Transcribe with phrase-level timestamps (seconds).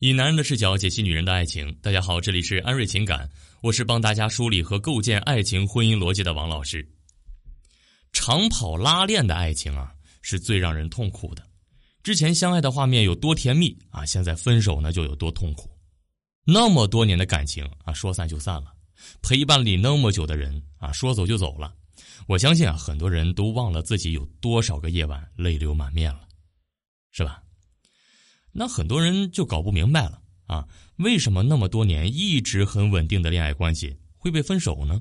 [0.00, 1.76] 以男人的视角解析女人的爱情。
[1.82, 3.28] 大家好，这里是安瑞情感，
[3.62, 6.88] 我是帮大家梳理和构建爱情婚姻逻辑的王老师。
[8.12, 9.92] 长跑拉练的爱情啊，
[10.22, 11.42] 是最让人痛苦的。
[12.04, 15.68] 之前相爱的画面有多甜蜜啊，现在分手呢就有多痛苦。
[16.44, 18.70] 那么多年的感情啊，说散就散了；
[19.20, 21.74] 陪伴你那么久的人啊，说走就走了。
[22.28, 26.20] 我相信啊，很多人都忘了自己有多少个夜晚泪流满面了，
[27.10, 27.42] 是吧？
[28.52, 35.00] 那很多人就搞不明白了啊，为什么那么多年一直很稳定的恋爱关系会被分手呢？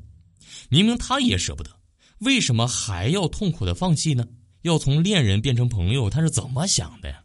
[0.69, 1.71] 明明他也舍不得，
[2.19, 4.27] 为什么还要痛苦的放弃呢？
[4.63, 7.23] 要从恋人变成朋友，他是怎么想的呀？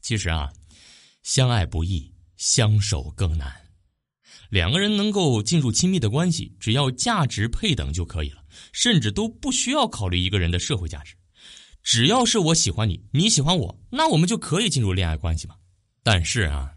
[0.00, 0.50] 其实啊，
[1.22, 3.52] 相爱不易，相守更难。
[4.48, 11.14] 两个人能够进入亲密的关系，只要价值配等就可以了，甚至都不需要考虑一个人的社会价值。
[11.82, 15.56] 只要是我喜欢你，你喜欢我，那我们就可以进入恋爱关系嘛。
[16.02, 16.72] 但是啊，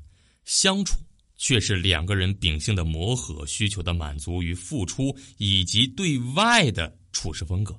[0.45, 0.98] 相处
[1.38, 7.78] 却是两个人秉性的磨合、需求的满足与付出，以及对外的处事风格。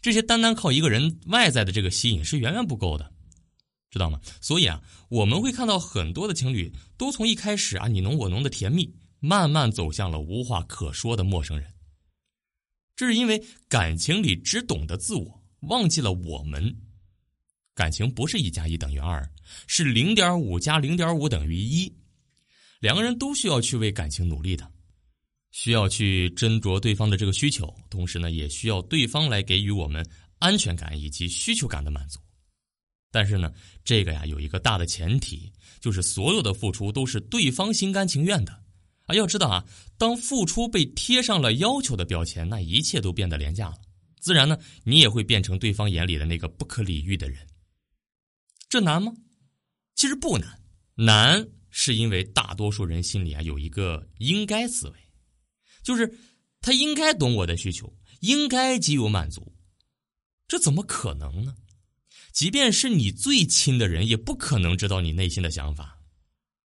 [0.00, 3.12] 这些单单靠一个人外在的这个吸引是远远不够的，
[3.90, 4.20] 知道吗？
[4.40, 11.68] 所以啊，我们会看到很多的情侣都从一开始啊你侬我侬的甜蜜，慢慢走向了无话可说的陌生人。
[12.94, 15.37] 这是因为感情里只懂得自我。
[15.60, 16.76] 忘记了我们，
[17.74, 19.28] 感情不是一加一等于二，
[19.66, 21.92] 是零点五加零点五等于一。
[22.80, 24.70] 两个人都需要去为感情努力的，
[25.50, 32.20] 需要去斟酌对方的这个需求，同时呢，也需要对方来给予我们安全感以及需求感的满足。
[33.10, 38.52] 但是呢，这个呀有一个大的前提，就是所有的付出都是对方心甘情愿的
[39.06, 39.14] 啊。
[39.14, 39.64] 要知道啊，
[39.96, 43.76] 当付出被贴上了要求的标签，那一切都变得廉价了。
[44.20, 47.46] 自然呢，你也会变成对方眼里的那个不可理喻的人。
[48.68, 49.14] 这难吗？
[49.94, 50.62] 其实不难，
[50.94, 54.98] 难是因为大多数人心里啊有一个应该思维，
[55.82, 56.18] 就是
[56.60, 59.54] 他应该懂我的需求，应该给予满足。
[60.46, 61.56] 这怎么可能呢？
[62.32, 65.98] 即便是你最亲的人，也不可能知道你内心的想法。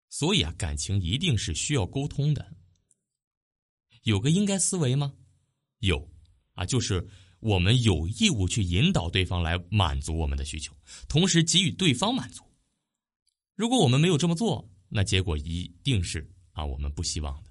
[0.09, 2.55] 所以啊，感情一定是需要沟通的。
[4.03, 5.13] 有个应该思维吗？
[5.79, 6.11] 有
[6.53, 7.07] 啊，就是。
[7.43, 10.73] 我们有义务去引导对方来满足我们的需求，
[11.09, 12.41] 同时给予对方满足。
[13.53, 17.49] 如果我们没有这么做，那结果一定是啊，我们不希望的。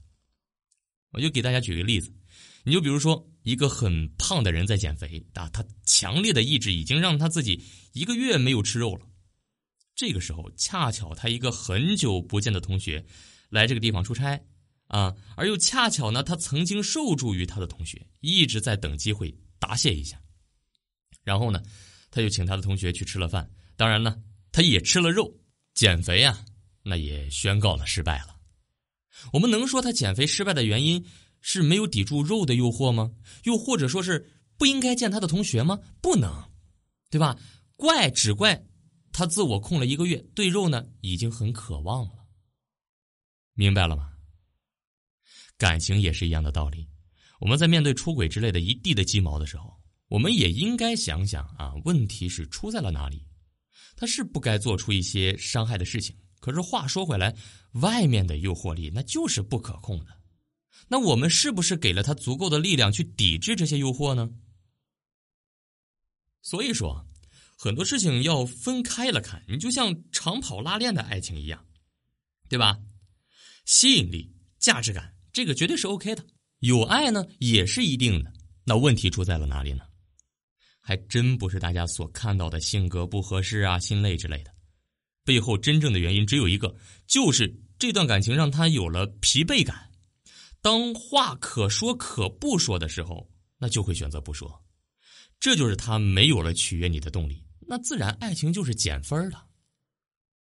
[1.10, 2.10] 我就给大家举个例子，
[2.64, 9.06] 你就比如说一个很胖的人在减肥啊，他强烈的意志已经让他自己一个月没有吃肉了。
[9.94, 13.04] 这个时候恰巧他一个很久不见的同学
[13.50, 14.42] 来这个地方出差
[14.86, 19.36] 啊，而又恰巧呢，他曾经受助于他的同学，一直在等机会。
[19.62, 20.21] 答谢一下，
[21.23, 21.62] 然后呢，
[22.11, 23.49] 他就请他的同学去吃了饭。
[23.77, 25.33] 当然呢，他也吃了肉。
[25.73, 26.45] 减肥啊，
[26.83, 28.37] 那也宣告了失败了。
[29.33, 31.06] 我们能说他减肥失败的原因
[31.41, 33.12] 是没有抵住肉的诱惑吗？
[33.45, 34.28] 又或者说是
[34.59, 35.79] 不应该见他的同学吗？
[36.03, 36.31] 不能，
[37.09, 37.39] 对吧？
[37.77, 38.67] 怪只怪
[39.12, 42.27] 他自我控了一个月，对肉呢已经很渴望了。
[43.55, 44.12] 明白了吗？
[45.56, 46.87] 感情也是一样的道理。
[47.42, 49.76] 我们在面对出轨之类的一地的鸡毛的时候，
[50.06, 53.26] 我们也应该想想啊，问题是出在了哪里？
[53.97, 56.16] 他是不该做出一些伤害的事情。
[56.38, 57.34] 可是话说回来，
[57.72, 60.16] 外面的诱惑力那就是不可控的。
[60.86, 64.31] 那我们是不是给了他足够的力量去抵制这些诱惑呢？
[66.42, 67.04] 所以说，
[67.58, 69.44] 很多事情要分开了看。
[69.48, 71.66] 你就像长跑拉练的爱情一样，
[72.48, 72.78] 对吧？
[73.64, 76.25] 吸引力、价值感，这个绝对是 OK 的。
[76.62, 78.33] 有爱呢，也是一定的。
[78.65, 79.83] 那问题出在了哪里呢？
[80.81, 84.55] 还真不是大家所看到的性格不合适啊、心累之类的。
[85.25, 86.73] 背后真正的原因只有一个，
[87.09, 89.91] 就是这段感情让他有了疲惫感。
[90.61, 94.65] 当话可说可不说的时候，那就会选择不说。
[95.41, 97.44] 这就是他没有了取悦你的动力。
[97.67, 99.37] 那自然爱情就是减分的。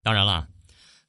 [0.03, 0.49] 当然了，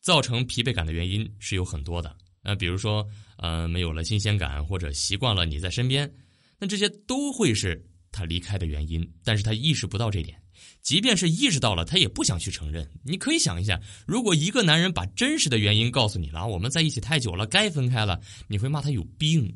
[0.01, 2.17] 造成疲惫感的原因是有很多的。
[2.43, 3.07] 那比如说，
[3.37, 6.11] 呃，没有了新鲜感，或者习惯了你在身边，
[6.59, 9.07] 那这些都会是他离开的原因。
[9.23, 10.41] 但是他意识不到这点，
[10.81, 12.89] 即便是意识到了，他也不想去承认。
[13.05, 19.55] 你可以想一下，如果一个男人把真实的原因告诉你了，我们在一起太久了，该分开了，你会骂他有病，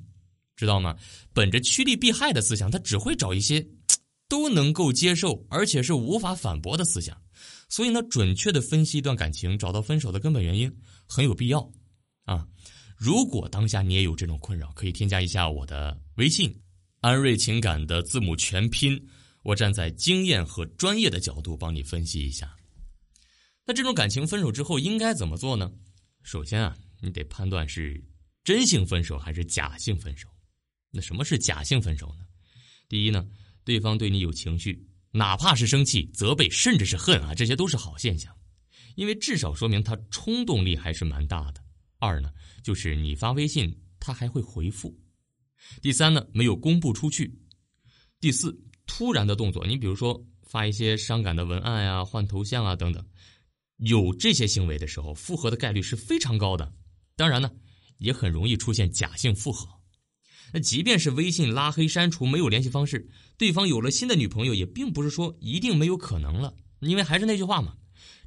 [0.55, 0.97] 知道吗？
[1.33, 3.67] 本着趋利避害的思想，他只会找一些
[4.29, 7.17] 都能够接受，而且是无法反驳的思想。
[7.69, 10.71] 所以呢，准确的分析一段感情，找到分手的根本原因，
[11.09, 11.73] 很有必要
[12.25, 12.47] 啊。
[12.97, 16.55] 如果当下你也有这种困扰，可以添加一下我的微信
[17.01, 19.01] “安瑞情感”的字母全拼，
[19.43, 22.55] 我站在经验和专业的角度帮你分析一下。
[23.67, 25.73] 那这种感情分手之后应该怎么做呢？
[26.23, 28.03] 首先啊，你得判断是
[28.45, 30.29] 真性分手还是假性分手。
[30.91, 32.25] 那什么是假性分手呢？
[32.89, 33.27] 第一呢，
[33.65, 38.33] 对方对你有情绪，哪怕是生气、责备，甚至是恨啊，这些都是好现象，
[38.95, 41.64] 因为至少说明他冲动力还是蛮大的。
[42.05, 42.31] 二呢，
[42.63, 44.95] 就是你发微信，他还会回复。
[45.81, 47.35] 第三呢，没有公布出去。
[48.21, 48.55] 第四，
[48.87, 53.03] 突然的动作，你比如说发一些伤感的文案呀、换头像啊等等，
[53.79, 56.71] 有这些行为的时候，复合的概率是非常高的。
[57.17, 57.51] 当然呢，
[57.97, 59.67] 也很容易出现假性复合。
[60.53, 63.09] 那即便是微信拉黑、删除，没有联系方式，
[63.39, 66.55] 对方有了新的女朋友，也并不是说一定没有可能了。
[66.81, 67.75] 因为还是那句话嘛，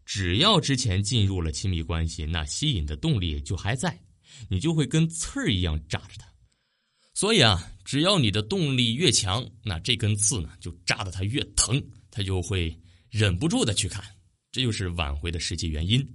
[0.08, 4.00] 只要之前进入了亲密关系，那吸引的动力就还在，
[4.48, 6.26] 你就会跟刺儿一样扎着他。
[7.14, 12.74] 所以啊，只要你的动力越强，那这根刺呢就扎得他越疼，他就会
[13.10, 14.02] 忍不住的去看，
[14.50, 16.08] 这就是挽回的实际原因。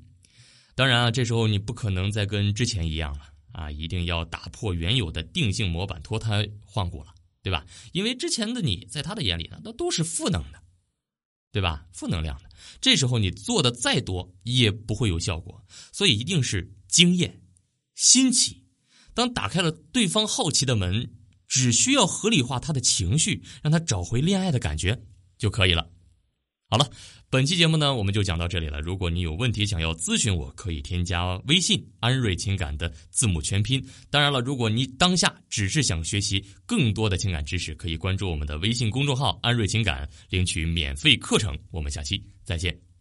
[0.74, 7.12] 当然啊，这时候你不可能再跟之前一样了啊，一定要打破原有的定性模板，脱胎换骨了，
[7.42, 7.66] 对吧？
[7.92, 10.61] 因为之前的你在他的眼里呢，那都是负能的，
[11.52, 11.86] 对吧？
[11.92, 12.48] 负能量的，
[12.80, 15.62] 这时候你做的再多也不会有效果，
[15.92, 17.42] 所以一定是经验、
[17.94, 18.64] 新奇。
[19.14, 21.12] 当打开了对方好奇的门，
[21.46, 25.04] 只需要合理化他的情绪，让他找回恋爱的感觉
[25.36, 25.91] 就可以了。
[26.72, 26.90] 好了，
[27.28, 28.80] 本期节目呢，我们就讲到这里了。
[28.80, 33.86] 如果你有问题想要咨询我，可以添加微信“安瑞情感”的字母全拼。
[34.08, 41.54] 当然了，如果你当下只是想学习更多的情感知识，可以关注我们的微信公众号“安瑞情感”，领取免费课程。
[41.70, 42.91] 我们下期再见。